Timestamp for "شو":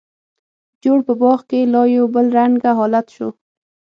3.15-3.29